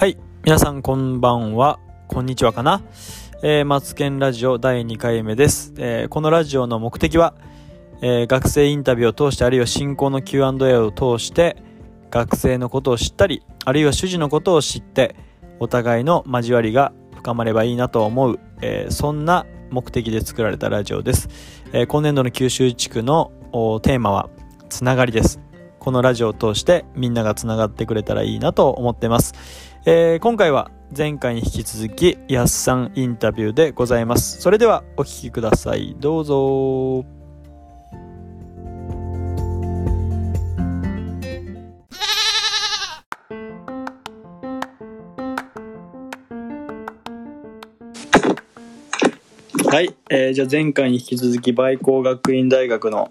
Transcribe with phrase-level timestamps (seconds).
[0.00, 0.16] はい。
[0.44, 1.78] 皆さんこんばんは。
[2.08, 2.80] こんにちはかな。
[3.42, 5.74] えー、マツケンラジオ第2回目です。
[5.76, 7.34] えーこのラジオの目的は、
[8.00, 11.62] えー学生インタビューを通して、あるいは進行の Q&A を通して、
[12.10, 15.16] 学生のことを知ったり、あるいは主事のことを知って、
[15.58, 21.28] お互いの交わりが深まればいいなと思う、えーそんな目的で作られたラジオです。
[21.74, 23.32] えー今年度の九州地区の
[23.82, 24.30] テーマは、
[24.70, 25.40] つながりです。
[25.78, 29.69] このラジオを通してみんながつながってくれたらいいなと思ってます。
[29.86, 34.40] えー今回は前回に引き続き、やっさんインタビューでございます。
[34.40, 35.96] それではお聞きください。
[36.00, 37.04] どうぞ。
[49.72, 53.10] はい、えーじゃあ前回に引き続き、梅光学院大学の、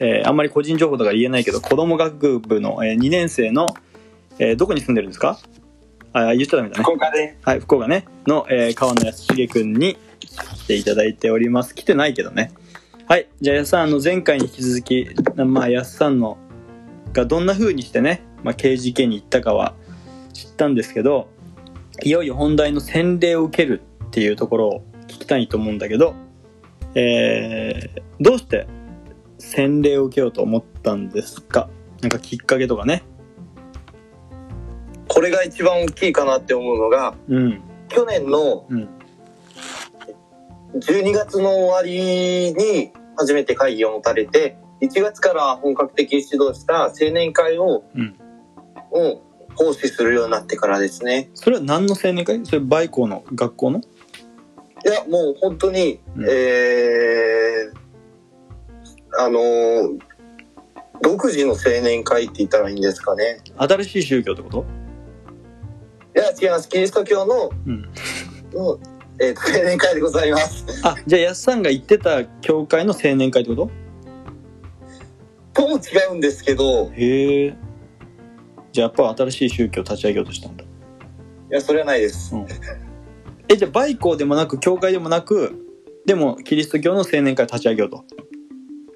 [0.00, 3.66] えーあんまり個人情報とか言えないけど、子供学部の、え2年生の、
[4.38, 5.38] えーどこに住んでるんですか？
[6.26, 6.82] あ、言っちゃダメだね。
[6.82, 9.96] 福岡ではい、福岡ね、の、えー川野康重くんに
[10.56, 11.74] 来ていただいております。
[11.74, 12.52] 来てないけどね。
[13.06, 16.38] はい、じゃあ、やっさん、あの、前回に引き続き、まあ、やっさんの、
[17.12, 19.74] がどんな風にしてね、まあ、刑事系に行ったかは
[20.34, 21.28] 知ったんですけど、
[22.04, 26.14] いよいよ本題の洗礼を受けるっていうところを聞きたいと思うんだけど、
[26.94, 28.66] えー、どうして
[29.38, 31.68] 洗礼を受けようと思ったんですか？
[32.02, 33.02] なんかきっかけとかね。
[35.18, 38.88] これが一番大きいかなって思うのがうん、去年のうん、
[40.76, 48.14] 12月の終わりに初めて会議を持たれて1月から本格的に指導した青年会を,、うん。
[48.92, 49.20] を
[49.56, 51.30] 奉仕するようになってからですね。
[51.34, 52.46] それは何の青年会？
[52.46, 53.80] それ、バイコの学校の？
[53.80, 53.82] い
[54.84, 56.24] やもう本当に、うん。
[56.30, 57.78] えー
[59.18, 59.98] あのー
[61.00, 63.40] 独自の青年会って言ったらいいんですかね。
[63.56, 64.60] 新しい宗教ってこと？
[64.60, 64.64] い
[66.18, 67.82] や違いますキリスト教のうん。
[68.52, 68.78] の、
[69.20, 73.70] えーと青年会でございますあ、じゃあ、やっさんが言ってた教会の青年会ってこと？
[75.54, 77.56] とも違うんですけどへえ。
[78.72, 80.64] じゃあ、やっぱ新しい宗教を立ち上げようとしたんだ。
[80.64, 80.66] い
[81.50, 82.34] やそれはないです
[83.48, 85.66] え、じゃあ、バイコでもなく、教会でもなく、
[86.06, 88.04] でも、キリスト教の青年会立ち上げようと？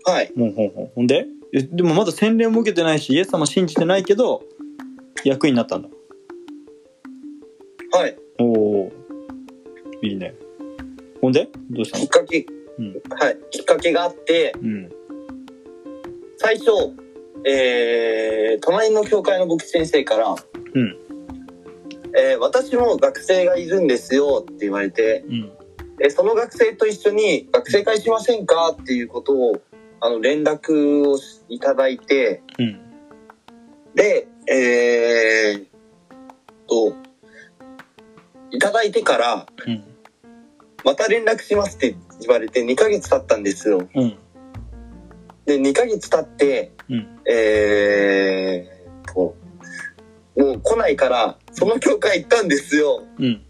[0.04, 0.86] はいほんほんほん。
[0.94, 1.26] ほんで？
[1.54, 4.42] えでもまだ洗礼も受けてないし、イエス様信じてないけど、
[5.24, 5.88] 役員になったんだ。
[13.82, 14.90] けがあって、うん。
[16.38, 16.70] 最初、
[17.44, 20.34] えー、隣の教会の牧師先生から、
[20.74, 20.96] うん。
[22.14, 25.52] えー私も学生がいるんですよって言われて、うん。
[26.00, 29.60] えーその学生と一緒に学生会しませんかっていうことを、
[30.00, 32.80] あの、連絡をしいただいて、うん。
[33.94, 35.66] で、えー、
[36.68, 36.96] と、
[38.50, 39.91] いただいてから、うん。
[40.84, 43.88] また連絡しますって言われて2ヶ月経ったんですよ。
[43.94, 44.18] うん。
[45.44, 47.20] で、2ヶ月経って、うん。
[47.30, 49.34] えー、と、
[50.36, 53.02] もう来ないから、その教会行ったんですよ。
[53.18, 53.44] うん。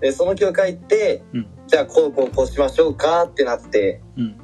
[0.00, 1.46] で、その教会行って、うん。
[1.66, 4.36] じゃあこうこうこうしましょうかってなって、うん。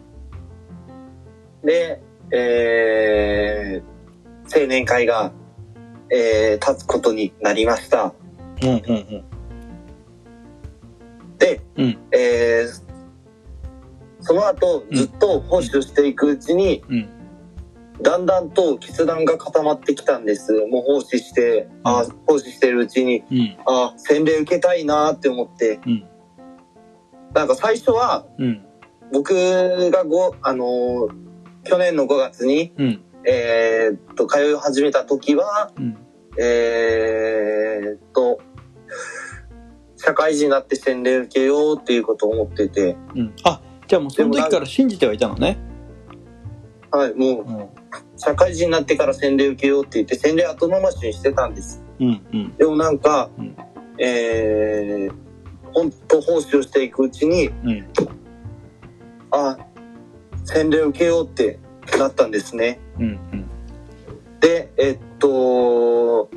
[1.65, 2.00] で、
[2.32, 5.32] えー、青年会が、
[6.10, 8.15] えー、立つことになりました。
[8.62, 8.69] うん。
[8.70, 8.81] うん。
[8.84, 9.25] で、
[11.77, 11.99] うん。
[12.12, 12.91] えー、
[14.21, 17.09] その後、ずっと奉仕をしていくうちに、うん。
[18.03, 20.53] だんだんと決断が固まってきたんです。
[20.67, 23.56] もう奉仕して、あー奉仕してるうちに、うん。
[23.67, 26.05] あー洗礼受けたいなって思って、うん。
[27.34, 28.65] なんか最初は、うん。
[29.12, 29.34] 僕
[29.91, 31.31] がご、あのー
[31.62, 33.03] 去年の5月に、うん。
[33.25, 35.99] えーっと、通い始めた時は、うん。
[36.39, 38.41] えーっと、
[40.03, 43.34] 社会人になって洗礼受けようっていうことを思ってて、うん。
[43.44, 45.59] あ、じゃあもうその時から信じてはいたのね。
[46.91, 47.69] はい、もう、うん。
[48.16, 51.82] 社会人になってから洗礼受けようって言って、洗礼後回しにしてたんです。
[52.00, 52.26] うん。
[52.32, 52.56] うん。
[52.56, 53.55] でもなんか、うん
[53.99, 55.14] えー、
[55.75, 57.87] 本当奉仕をしていくうちに、うん。
[59.32, 59.58] あ、
[60.47, 61.58] 洗礼受けようって
[61.99, 62.81] なったんですね。
[62.99, 63.19] うん。
[64.41, 65.29] で、えっと、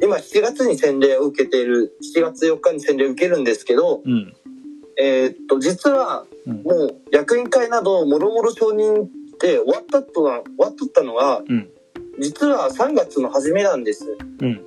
[0.01, 4.33] 今7月に洗礼を受けている、7月4日に洗礼を受けるんですけど、うん。
[4.97, 6.63] えっと、実はうん。
[6.63, 9.07] もう役員会などもろもろ承認っ
[9.39, 11.69] て終わったとは、終わっとったのが、うん。
[12.19, 14.17] 実は3月の初めなんです。
[14.39, 14.61] うん。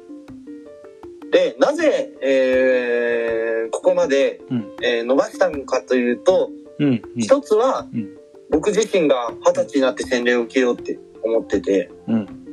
[1.30, 4.76] で、なぜ、えーここまで、うん。
[4.82, 7.02] えー伸ばしたのかというと、うん。
[7.16, 8.16] 一つはうん。
[8.50, 12.45] 僕自身が二十歳になって洗礼を受けようって思ってて、うん。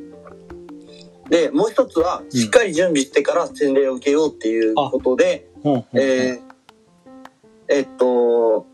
[1.30, 6.54] で、もう一つは、しっかり準備してから洗礼を受けようっていうことで、ほんえー
[7.70, 8.68] えっと、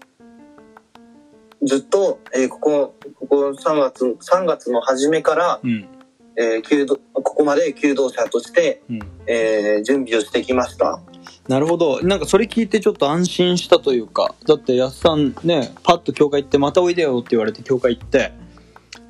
[1.63, 5.87] ずっと、えーここ、ここ3月、3月の初めから、うん。
[6.35, 8.99] えーここまで弓道者として、うん。
[9.27, 11.01] えー準備をしてきました。
[11.47, 12.01] なるほど。
[12.01, 18.31] なんかそれ聞いてちょっと安心したというかだってやっさんねパッと教会行ってまたおいでよって言われて教会行って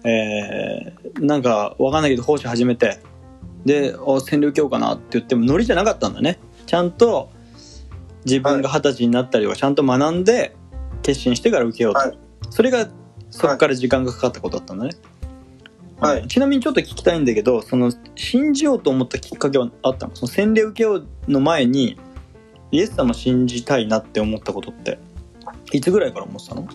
[0.06, 3.00] えー、なんかわかんないけど奉仕始めて
[3.69, 6.39] であ洗礼受けようかなって言ってもノリじゃなかったんだね。
[6.66, 7.30] ちゃんと
[8.25, 10.56] 自分が二十歳になったりとかちゃんと学んで
[11.04, 12.18] 決心してから受けようと、はい。
[12.50, 12.89] それが
[13.30, 14.92] そこから時間がかかったことだったんだね、
[16.00, 16.27] はい。
[16.27, 20.16] ちなみにちょっと聞きたいんだけどその信じようと思ったきっかけはあったの？
[20.16, 21.98] その洗礼受けようの前に
[22.71, 24.98] イエス様信じたいなって思ったことって
[25.71, 26.68] いつぐらいから思ってたの？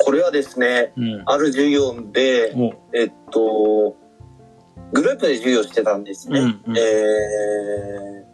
[0.00, 1.22] これはですね、うん。
[1.26, 3.96] ある授業で、もえっと、
[4.92, 6.40] グループで授業してたんですね。
[6.40, 6.78] うんうん。
[6.78, 8.28] えー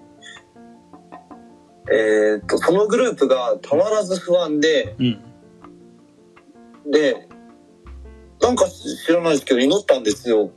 [1.86, 6.90] えーっと、そのグループがたまらず不安で、ううん。
[6.90, 7.28] で、
[8.40, 10.50] なんか知らないですけど祈ったんですよ。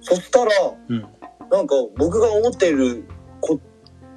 [0.00, 0.50] そしたら、
[0.88, 1.00] うん。
[1.50, 3.04] なんか僕が思っている
[3.40, 3.60] こ、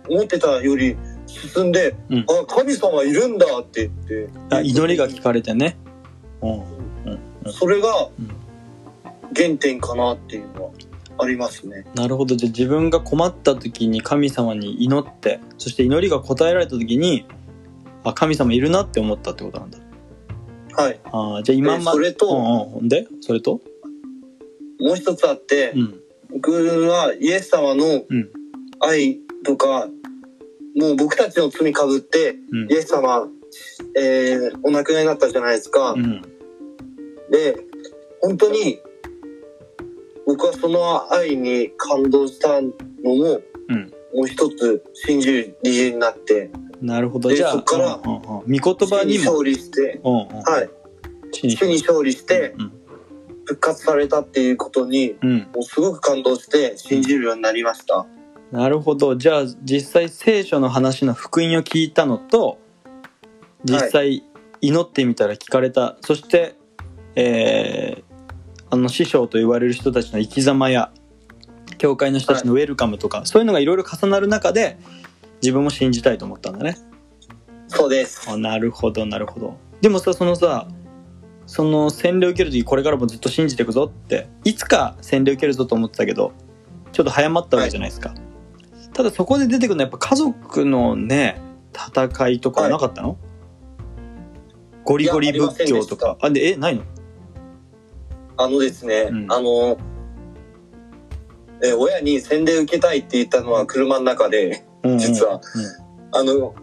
[0.10, 0.98] 思ってたより
[1.28, 2.20] 進んで、うん。
[2.22, 4.56] あ、神様いるんだって言って。
[4.56, 5.78] あ祈りが聞かれてね。
[6.42, 6.52] うん。
[7.44, 7.52] うん。
[7.52, 8.37] それがうん
[9.36, 10.72] 原点かなっていうのは
[11.20, 11.86] ありますね。
[11.96, 12.36] なるほど。
[12.36, 17.26] じゃあ自分が困った時に神様に祈ってそして祈りが答えられた時に
[18.04, 19.80] あ神様いるなって思ったってことなんだ。
[20.76, 21.00] はい。
[21.06, 23.62] あーじゃあ今までそれとうんうん、でそれと？
[24.80, 26.00] もう一つあって、うん。
[26.30, 28.30] 僕はイエス様のうん。
[28.80, 29.88] 愛とか、
[30.76, 32.72] もう僕たちの罪かぶって、うん。
[32.72, 33.28] イエス様、
[33.96, 35.94] えーお亡くなりになったじゃないですか。
[35.94, 36.22] うん。
[37.32, 37.58] で、
[38.22, 38.80] 本当に、
[40.28, 42.68] 僕はその愛に感動したの
[43.04, 43.94] も、うん。
[44.14, 46.52] もう一つ信じる理由になって、
[46.82, 47.30] なるほど。
[47.30, 48.22] でじゃあそっからうんうんうん。
[48.22, 49.24] 御言葉にも。
[49.26, 50.28] 勝利して、うんうん。
[50.44, 50.70] はい、
[51.32, 52.12] 主に勝利。
[52.12, 52.74] してうん
[53.46, 55.38] 復活されたっていうことに、うん。
[55.56, 58.06] もうすごく感動して信じるようになりました。
[58.52, 59.16] なるほど。
[59.16, 62.60] じゃあ実際聖書の話の福音を聞いたのと
[63.64, 64.24] 実際
[64.60, 66.56] 祈ってみたら聞かれた、そして、
[67.16, 67.97] えー
[68.70, 70.92] あの師匠と言われる人たちの生き様や
[71.78, 74.78] 教会の人たちのウェルカムとか、そういうのがいろいろ重なる中で
[75.42, 76.78] 自分も信じたいと思ったんだね。
[77.68, 78.30] そうです。
[78.30, 79.58] あなるほどなるほど。
[79.82, 80.68] でもさそのさ
[81.46, 86.34] その洗礼を受ける時これからもずっと信じていくぞっていつか洗礼を受けるぞと思ってたけど
[86.92, 88.14] ちょっと早まったわけじゃないですか、
[88.94, 91.40] ただそこで出てくるのはやっぱ家族のね
[91.74, 93.18] 戦いとかはなかったの、
[94.84, 96.18] ゴリゴリ仏教とか。
[96.22, 96.84] あでえないの？
[98.38, 99.32] あのですね、うん。
[99.32, 99.78] あの、
[101.64, 104.64] えー親に洗礼受けたいって言ったのは車の中で、
[104.98, 105.42] 実は、
[106.12, 106.56] あの、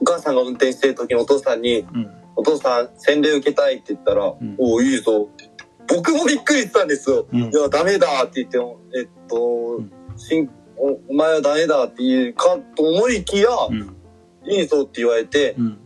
[0.00, 2.10] お母さんが運転してる時にお父さんに、うん。
[2.36, 4.56] お父さん洗礼受けたいって言ったら、ん。
[4.58, 5.28] おお、いいぞ。
[5.32, 5.50] って。
[5.88, 7.26] 僕もびっくりしたんですよ。
[7.32, 7.40] うん。
[7.40, 9.80] いや、ダメだって言っても、えっと、お
[11.08, 13.96] お前はダメだって言うかと思いきや、うん。
[14.46, 15.78] いいぞって言われて、うん。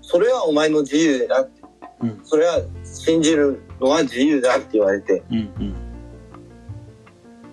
[0.00, 1.63] それはお前の自由だって。
[2.04, 5.74] うんそれは信じるのは自由だって言われて、うんうん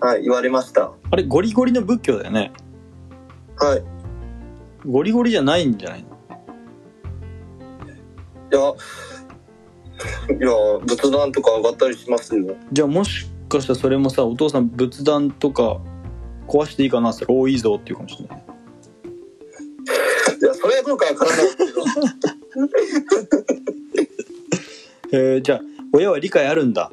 [0.00, 0.92] はい、言われました。
[1.10, 2.52] あれゴリゴリの仏教だよね
[3.56, 3.82] はい。
[4.84, 6.08] ゴリゴリじゃないんじゃないの？
[8.50, 8.60] いや、
[10.36, 12.56] いや、仏壇とか上がったりしますよ。
[12.72, 15.80] じゃあもしかしたらそれもさお父さん仏壇とか
[16.48, 18.44] 壊していいかなって言ったら「おいいぞ」って言うかもしれない
[20.40, 21.70] いや、それはどうかわからないけど。
[25.12, 25.60] えーじゃあ
[25.92, 26.90] 親は理解あるんだ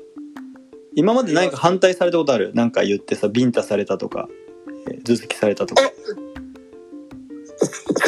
[0.96, 2.52] 今まで何か反対されたことある？
[2.54, 4.28] なんか言ってさビンタされたとか、
[4.90, 5.90] えー頭突きされたとかちょ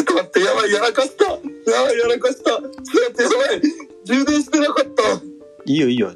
[0.01, 1.25] っと待って、やばい、やらかした。
[1.25, 1.38] や
[1.84, 2.51] ばい、やらかした。
[2.51, 3.62] ちょっと待って、やばい。
[4.06, 5.03] 充電してなかった。
[5.65, 6.08] いいよいいよ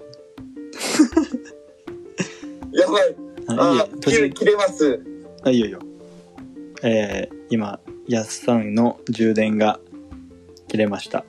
[2.71, 3.15] やばい。
[3.47, 5.01] あいいよ切れます。
[5.43, 5.79] あいいよいいよ
[6.83, 9.79] えー今やっさんの充電が
[10.69, 11.25] 切れました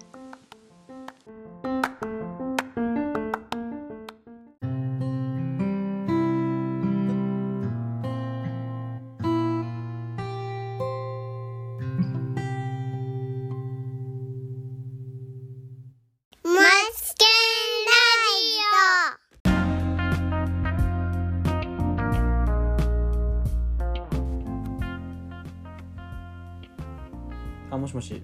[27.86, 28.22] もしもし。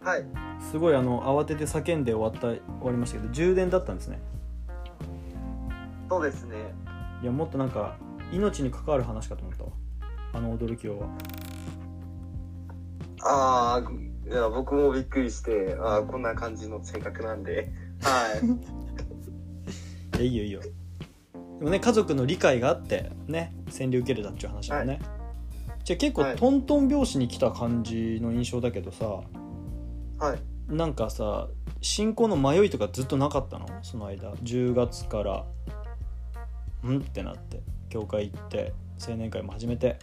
[0.00, 0.24] はい。
[0.70, 4.18] すごいあの慌てて叫んで終わった終わりましたけど充電だったんですね。
[6.08, 6.56] そうですね。
[7.22, 7.98] いやもっとなんか
[8.32, 9.70] 命に関わる話かと思ったわ。
[10.32, 11.08] あの驚きようは。
[13.20, 17.70] ああいや僕もびっくりしてあーこんな感じの性格なんで。
[18.00, 18.40] は
[20.16, 20.22] い。
[20.24, 20.60] いやいいよいいよ。
[21.58, 24.98] でもね家族の理解があってね洗礼受けれたっていう話だもんね、
[25.88, 26.36] じゃあ結構はい。
[26.36, 29.06] トントン拍子に来た感じの印象だけどさ
[30.18, 30.42] はい。
[30.70, 31.48] なんかさ
[31.80, 33.66] 信仰の迷いとかずっとなかったの？
[33.80, 34.32] その間。
[34.34, 35.46] 10月から。
[36.84, 36.98] うん？
[36.98, 37.62] ってなって。
[37.88, 38.74] 教会行って。
[39.00, 39.98] 青年会も始めて。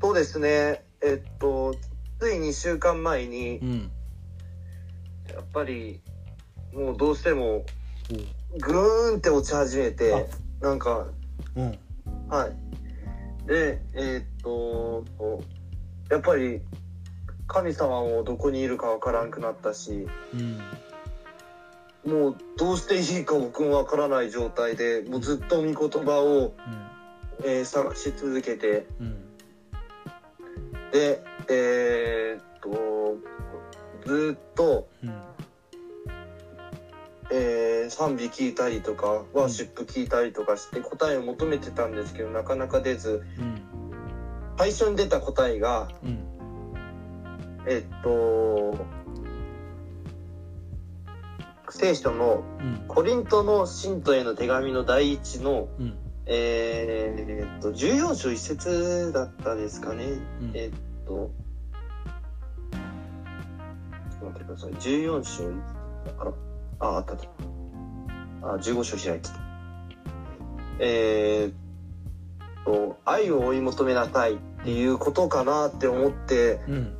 [0.00, 0.82] そうですね。
[1.02, 1.74] えっと
[2.20, 3.90] つい2週間前にうん。
[5.28, 6.00] やっぱり
[6.72, 10.26] もうどうしてもおグーンって落ち始めて
[10.62, 11.06] なんか
[11.56, 11.78] ううん。
[12.28, 13.46] はい。
[13.46, 15.04] でえっと
[16.10, 16.60] やっぱり
[17.46, 20.60] 神様もどこにいるかわからんくなったしうん。
[22.10, 26.54] もうどうしていいか僕もわからない状態でもうずっと御言葉を、
[27.44, 30.90] えー探し続けてうんうん。
[30.92, 33.16] でえーっと
[34.06, 35.29] ずっと、うん
[37.32, 43.24] えー賛美聞いたりとかワーシップ聞いたりとかして答えを求めてたんですけどなかなか出ず。
[43.38, 43.62] うん。
[44.58, 46.18] 最初に出た答えがうん。
[47.66, 48.76] えっと
[51.70, 52.84] 聖書のうん。
[52.86, 55.96] コリントの信徒への手紙の第一のうん。
[56.26, 60.52] えーっと14章一節だったですかね、うん。
[60.54, 60.70] えっ
[61.06, 61.30] と
[64.10, 64.72] ちょっと待ってください。
[64.72, 65.44] 14章。
[66.20, 66.32] あら
[66.80, 69.36] ああったあったあ15章開いてた。
[70.80, 71.54] えーっ
[72.64, 76.96] と愛を追い求めなさいっていうことかなって思ってうん。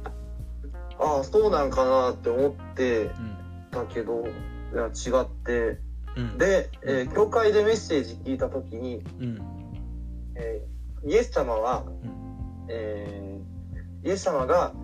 [0.99, 3.37] ああそうなんかなって思ってうん。
[3.71, 4.25] たけど
[4.73, 5.79] いや違って。
[6.17, 6.39] うん。
[6.39, 9.39] で、えー教会でメッセージ聞いた時に、うん。
[10.35, 12.67] えーイエス様は、うん。
[12.69, 14.80] えーイエス様が、うん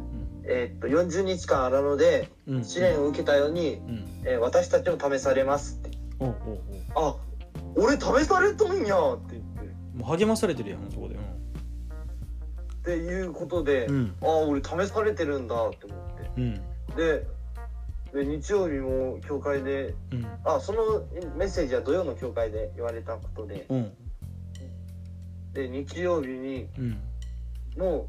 [0.49, 2.65] えーっと40日間荒野でうん。
[2.65, 4.05] 試練を受けたように、うん。
[4.25, 5.99] えー私たちも試されますって。
[6.19, 6.59] おうおう
[6.95, 7.13] おう。
[7.13, 7.17] あ
[7.77, 9.75] 俺試されとんやって言って。
[9.95, 11.15] もう励まされてるやんそこで。
[11.17, 11.19] っ
[12.85, 14.15] ていうことで、うん。
[14.23, 16.41] あ俺試されてるんだって思って。
[16.41, 16.55] うん。
[16.97, 17.27] で
[18.13, 20.27] で日曜日も教会でうん。
[20.45, 21.05] あその
[21.37, 23.67] メッセージは土曜の教会で言われたことで。
[23.69, 23.93] うん。
[25.53, 27.01] で日曜日にうん。
[27.77, 28.09] も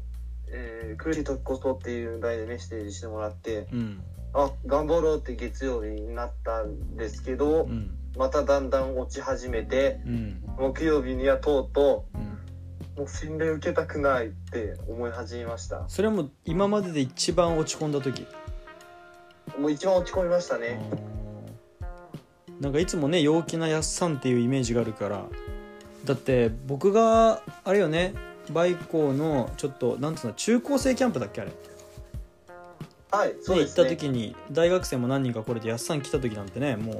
[0.52, 4.02] えー苦しい時こそっていう題でメッセージしてもらってうん。
[4.34, 7.94] あ頑張ろうって月曜日になったんですけど、うん。
[8.16, 10.42] まただんだん落ち始めてうん。
[10.58, 12.20] 木曜日にはとうとうん。
[12.22, 15.84] うもう洗礼受けたくないって思い始めました。
[15.88, 18.26] それはもう今までで一番落ち込んだ時？
[19.58, 20.80] もう一番落ち込みましたね。
[22.60, 25.24] なんかいつもね陽気なやっさんっていうイメージがあるから。
[26.04, 28.14] だって僕があれよね
[28.52, 31.52] バイコーのちょっとなんつうの中高生キャンプだっけあれ？
[33.10, 33.62] はいそうね。
[33.62, 36.92] 行った時に大学生も何人か来れてやっさん来た時なんてねも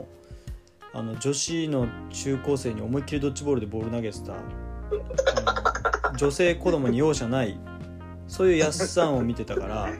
[0.95, 4.35] うあの女子の中高生に思いっきりドッジボールでボール投げてた。
[6.17, 7.59] 女性子供に容赦ない
[8.26, 9.93] そういうやっさんを見てたから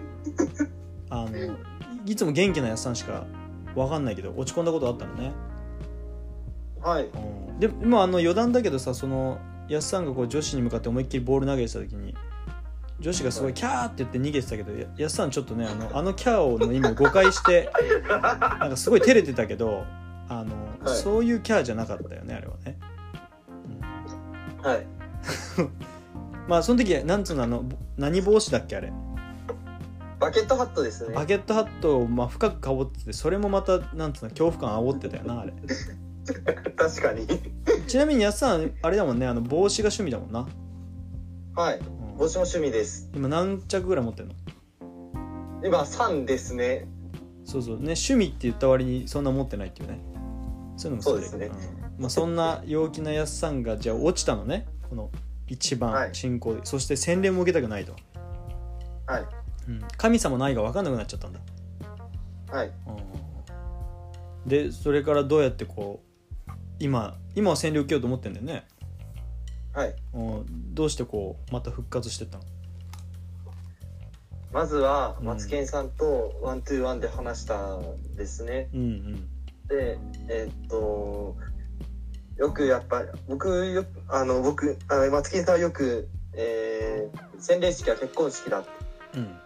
[1.11, 1.57] あの
[2.07, 3.25] いつも元気なやっさんしか
[3.75, 5.33] 分かんないけど落ち込んだことあったのね、
[6.83, 7.05] はい。
[7.05, 12.14] うん、でもあの余談だけどさそのやっさんがこう女子に向かって思いっきりボール投げてた時に
[13.00, 17.70] 女子がすごいキャーって言って逃げてたけどややっさんちょっとねあのあのキャーの意味を誤解して
[18.08, 19.84] なんかすごい照れてたけど
[20.28, 20.96] あの、はい。
[20.96, 22.78] そういうキャーじゃなかったよねあれはね。
[24.62, 24.87] はい。
[26.48, 28.92] まあその時なんつうのあのぼ何帽子だっけあれ。
[30.18, 31.14] バケットハットですね。
[31.14, 35.52] バケットハットをまあ深くかぶっててそれもまたなんつうの恐怖感煽ってたよなあれ。
[36.76, 37.26] 確かに
[37.88, 40.47] ちなみにやっさんあれだもんねあの帽子が趣味だもんな、
[41.57, 41.78] はい。
[41.78, 42.16] うん。
[42.18, 43.11] 帽子も趣味です。
[43.14, 44.35] 今何着ぐらい持ってんの？
[45.64, 46.87] 今3ですね。
[47.45, 47.76] そうそう。
[47.76, 49.99] ね趣味って言った割にそんな持ってないっていうね。
[50.76, 51.47] そういうのもそうですね。
[51.47, 51.50] ん。
[51.99, 54.68] まあ、そんな陽気なやっさんがじゃあ落ちたのね。
[54.88, 55.11] この
[55.49, 56.14] 一番はい。
[56.14, 57.97] 信仰で、そして洗礼も受けたくないと、
[59.07, 59.26] はい。
[59.68, 61.40] うん、神様ないが分かんなくなっちゃったんだ、
[62.50, 62.73] はい。
[64.45, 66.07] うん、でそれからどうやってこう
[66.80, 68.64] 今今は洗礼受けようと思ってんだよね、
[69.73, 69.94] はい。
[70.14, 72.44] うん、どうしてこうまた復活してったの？
[74.52, 75.26] まずはうん。
[75.26, 79.14] マツケンさんとワントゥーワンで話したんですね、うんうん。
[79.68, 81.37] でえーっと
[82.37, 88.64] よくやっぱ僕よあの僕あマツケンさんはよく、えー洗礼式は結婚式だ
[89.14, 89.37] うん。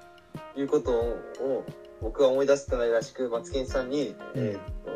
[0.55, 1.65] ということを
[2.01, 4.92] 僕は思い出してないらしくマツケンさんに、えー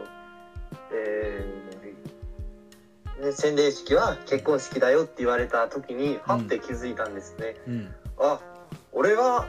[3.33, 7.95] 洗礼式は結婚式だよって言われた時にはって気づいたんですね、うん。
[8.19, 8.41] あ
[8.93, 9.47] 俺は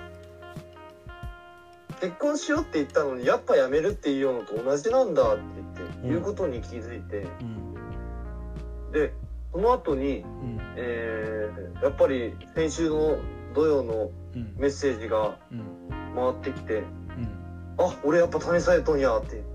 [1.99, 5.41] 結婚しようって言ったのにやっぱやめるっていうのと同じなんだって
[5.75, 6.11] 言って、うん。
[6.11, 7.25] いうことに気づいて。
[7.41, 7.73] うん。
[8.91, 9.13] で
[9.51, 10.59] その後に、うん。
[10.75, 13.17] えーやっぱり先週の
[13.53, 14.55] 土曜のうん。
[14.57, 15.89] メッセージがうん。
[16.15, 16.85] 回ってきてうん。
[17.79, 19.49] あ俺やっぱ試されとんやって言って。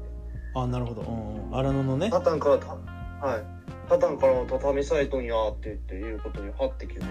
[0.54, 1.02] あなるほど。
[1.02, 1.56] うんうん。
[1.56, 2.10] 荒野のね。
[2.10, 7.06] サタンからたはいサタンからの試されとんやって言っていうことにはって気づいて。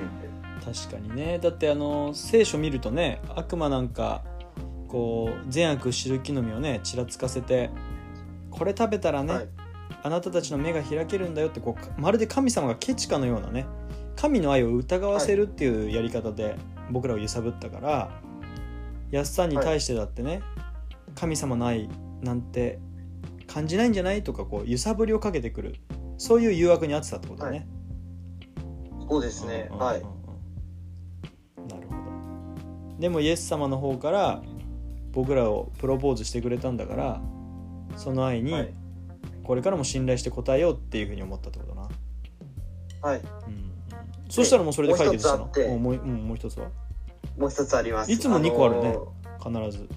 [0.65, 1.39] 確かにね。
[1.39, 4.23] だってあの聖書見るとね悪魔なんか
[4.87, 7.69] こう善悪知る木の実をねちらつかせて
[8.49, 9.47] これ食べたらね、はい。
[10.03, 13.67] あなたたちの目が開けるんだよってこうまるで神様がケチかのようなね
[14.15, 16.55] 神の愛を疑わせるっていうやり方で
[16.89, 18.21] 僕らを揺さぶったから、
[19.11, 20.41] やっさんに対してだってね、
[21.15, 21.89] 神様の愛
[22.21, 22.79] なんて
[23.47, 25.75] 感じないんじゃないとかこう揺さぶりをかけてくる
[26.21, 27.67] そういう誘惑にあってたってことだね。
[29.09, 29.69] そうですね。
[29.71, 30.01] うんうんうんはい。
[31.57, 32.99] うんなるほど。
[32.99, 34.43] でもイエス様の方から
[35.13, 37.21] 僕らをプロポーズしてくれたんだから
[37.97, 38.73] その愛にはい。
[39.43, 41.89] これからも信頼して答えようっていうふうに思ったってことな、
[43.01, 43.19] はい。
[43.47, 43.71] うんうん、
[44.29, 45.45] そしたらもうそれで解決したの？
[45.45, 45.73] もう一つあって。
[45.73, 46.67] うんもううんもう一つは？
[47.35, 48.11] もう一つあります。
[48.11, 48.95] いつも二個あるね
[49.39, 49.89] あ必ず。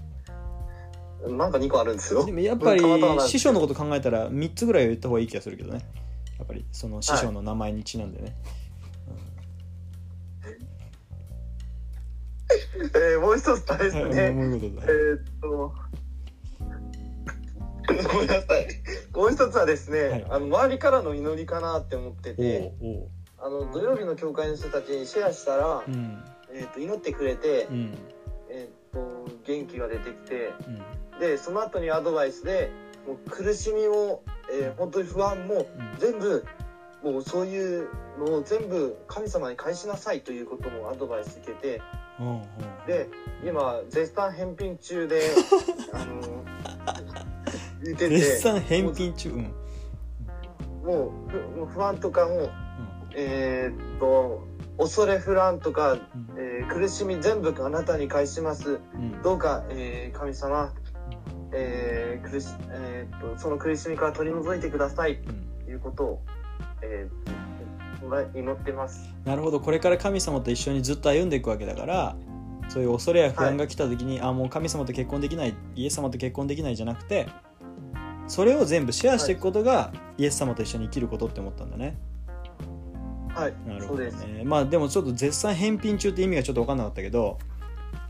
[1.22, 2.24] のーなんか2個あるんですよ。
[2.24, 2.80] でもやっぱり
[3.28, 5.84] 師匠のこと考えたら3つぐらいは言った方がいい気がするけどね
[6.38, 8.36] やっぱりその師匠の名前にちなんでね、
[12.94, 15.72] えーもう一つはですはいね、えっと。
[17.86, 18.66] ごめんなさい。
[19.14, 20.26] もう一つはですね、はい。
[20.30, 22.72] あの周りからの祈りかなって思ってて
[23.38, 26.24] あの土曜日の教会の人たちにシェアしたら、うん。
[26.52, 27.94] えーっと祈ってくれて、うん。
[28.50, 30.52] えーっと元気が出てきて
[31.12, 31.20] うん。
[31.20, 32.70] でその後にアドバイスで
[33.06, 34.22] もう苦しみも、
[34.54, 35.66] えー本当に不安もうん。
[35.98, 36.44] 全部
[37.02, 41.82] もうそういうのを全部神様に返しなさいということもアドバイス受けて
[42.18, 42.42] うんうん。
[42.86, 43.08] で
[43.44, 45.20] 今絶賛返品中で
[45.92, 46.20] あの
[47.82, 49.30] 言ってて絶賛返品中。
[49.30, 49.54] うん。
[50.84, 51.12] も
[51.62, 52.48] う不安とかも
[53.14, 54.42] えーっと
[54.78, 56.00] 恐れ不安とか、うん。
[56.36, 58.80] えー苦しみ全部あなたに返します。
[58.94, 59.20] うん。
[59.22, 60.72] どうか、えー神様、
[61.54, 65.18] えー苦しえーっとその苦しみから取り除いてください
[65.64, 66.22] ということを、
[66.82, 67.34] えー
[68.34, 69.14] 祈ってます。
[69.24, 69.60] なるほど。
[69.60, 72.16] これから神様と一緒にずっと歩んでいくわけだから
[72.68, 77.26] そういう恐れや不安が来た時に、あもう神様と結婚できないイエス様と結婚できないじゃなくて
[78.26, 81.96] それを全部シェアしていくことが、イエス様と一緒に生きることって思ったんだね。
[83.34, 84.26] はいなるほどそうです。
[84.26, 87.38] ねまあでもちょっと絶賛返品中って意味がちょっと分かんなかったけど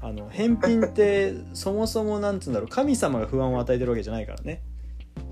[0.05, 4.63] あの返品ってそもそもなんつうんだろう神様が不安を与えてるわけじゃないからね、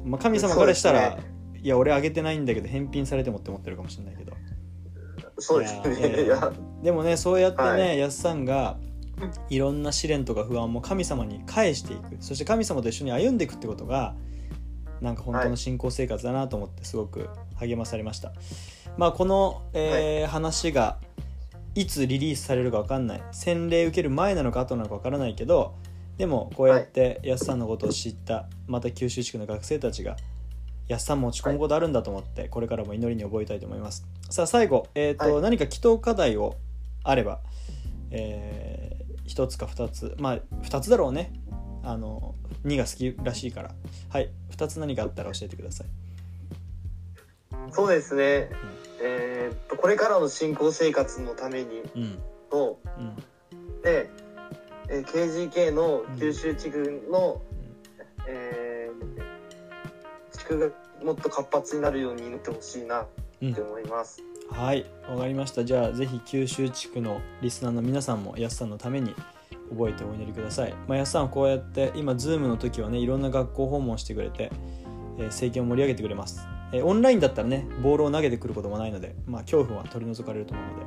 [0.03, 1.23] まあ、神様からしたら、そうで
[1.59, 4.33] すいや俺あげてないんだけど返品されてもって思ってるかもしれないけど。
[5.39, 6.17] そうですいやいやいや。
[6.17, 6.53] ねいや。
[6.83, 8.79] でもねそうやってね、はやすさんが
[9.51, 12.17] いろんな試練とか不安も神様に返していく。
[12.21, 14.15] そして神様と一緒に歩んでいくってことが
[15.03, 18.33] なんか本当の信仰生活だなと思ってすごく励まされました、
[18.97, 20.99] まあこの、えー話が
[21.75, 23.23] いつリリースされるか分かんない。
[23.33, 25.75] 洗礼受ける前なのか後なのか分からないけど
[26.19, 30.17] でもこうやってやすさんのことを知ったまた九州地区の学生たちが
[30.89, 34.05] やっさんも落ち込むことあるんだと思って、これからも祈りに覚えたいと思います。
[34.29, 35.43] さあ最後、えーとはい。
[35.43, 36.57] 何か祈祷課題を
[37.05, 37.41] あれば、
[38.11, 41.33] えー、1つか2つまあ2つだろうね。
[41.85, 43.75] あの2が好きらしいから。
[44.11, 45.87] はい2つ何かあったら教えてください。
[47.71, 48.51] そうですね、
[49.03, 49.32] えー
[49.77, 52.19] これからの信仰生活のためにうん。
[52.51, 53.17] とうん。
[53.83, 54.11] で、
[54.89, 57.41] えー KGK の九州地区の、
[58.29, 60.69] えー地区が
[61.05, 63.07] もっと活発になるように祈ってほしいな
[63.41, 63.53] うん。
[63.53, 65.65] って思います、はいわかりました。
[65.65, 69.15] じゃあぜひ九州地区のリスナーの皆さんもやすさんのために
[69.73, 74.51] 覚えてお祈りください、まあ、やすさんはこうやって今 Zoom の時はねいろんな学校訪問してくれて、
[75.19, 80.83] えー、政権を盛り上げてくれます、えーオンラインだったらねボールを投げてくることもないので、まあ、恐怖は取り除かれると思うので、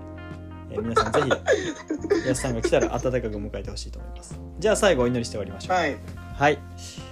[0.76, 1.30] えー皆さんぜひ
[2.28, 4.40] やすさんが来たら温かく迎えてほしいと思います。
[4.60, 5.78] じゃあ最後お祈りして終わりましょう。
[5.78, 5.98] はい。
[6.38, 6.60] はい、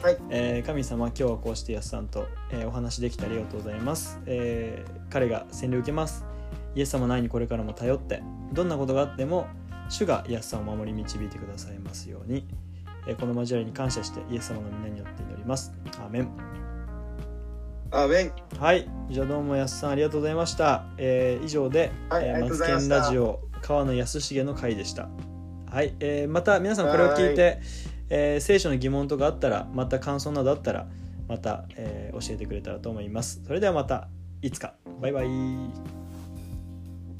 [0.02, 0.18] はい。
[0.30, 6.26] えー神様今日はこうしてやすさんと、えーお話できてありがとうございます、えー彼が洗礼を受けます。
[6.76, 9.46] イエス様の愛にこれからも頼ってどんなことがあっても
[9.90, 12.48] 主がイエスさんを守り導いてくださいますように、
[13.08, 15.72] えーこの交わりに感謝してイエス様の皆によって祈ります。
[16.00, 16.62] アーメン
[17.93, 18.89] アーメンはい。
[19.12, 25.10] じゃあどうもやすさんありがとうございました、えー以上で、えーはいありがとうごマツケンラジオ川野康重の回でした。
[25.69, 27.62] はい、えーまた皆さんこれを聞いて、
[28.10, 30.88] えー聖書の疑問とかあったらまた感想などあったら
[31.27, 33.43] また、えー教えてくれたらと思います。
[33.45, 34.08] それではまた
[34.41, 34.73] いつか。
[34.99, 35.27] バイバイ。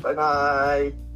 [0.02, 1.13] バイバイ。